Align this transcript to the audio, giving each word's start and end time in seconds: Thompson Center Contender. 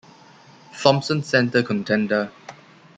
Thompson 0.81 1.21
Center 1.21 1.61
Contender. 1.61 2.31